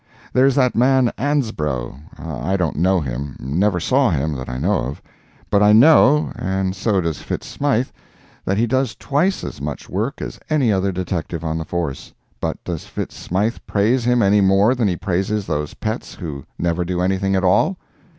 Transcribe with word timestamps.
There 0.33 0.47
is 0.47 0.55
that 0.55 0.75
man 0.75 1.11
Ansbro—I 1.15 2.57
don't 2.57 2.77
know 2.77 3.01
him—never 3.01 3.79
saw 3.79 4.09
him, 4.09 4.33
that 4.33 4.49
I 4.49 4.57
know 4.57 4.79
of—but 4.85 5.61
I 5.61 5.73
know, 5.73 6.31
and 6.35 6.75
so 6.75 7.01
does 7.01 7.19
Fitz 7.21 7.45
Smythe, 7.45 7.89
that 8.43 8.57
he 8.57 8.65
does 8.65 8.95
twice 8.95 9.43
as 9.43 9.61
much 9.61 9.91
work 9.91 10.19
as 10.19 10.39
any 10.49 10.73
other 10.73 10.91
detective 10.91 11.43
on 11.43 11.59
the 11.59 11.65
force—but 11.65 12.63
does 12.63 12.85
Fitz 12.85 13.15
Smythe 13.15 13.57
praise 13.67 14.03
him 14.03 14.23
any 14.23 14.41
more 14.41 14.73
than 14.73 14.87
he 14.87 14.95
praises 14.95 15.45
those 15.45 15.75
pets 15.75 16.15
who 16.15 16.45
never 16.57 16.83
do 16.83 16.99
anything 17.01 17.35
at 17.35 17.43
all? 17.43 17.77